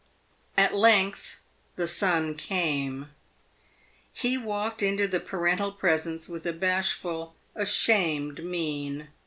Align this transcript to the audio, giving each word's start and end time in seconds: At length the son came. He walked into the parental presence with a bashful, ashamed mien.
At 0.57 0.73
length 0.73 1.37
the 1.75 1.85
son 1.85 2.33
came. 2.33 3.11
He 4.11 4.35
walked 4.35 4.81
into 4.81 5.07
the 5.07 5.19
parental 5.19 5.71
presence 5.71 6.27
with 6.27 6.47
a 6.47 6.53
bashful, 6.53 7.35
ashamed 7.53 8.43
mien. 8.43 9.09